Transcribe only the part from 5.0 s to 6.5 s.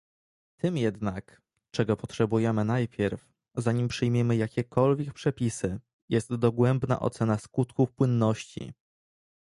przepisy, jest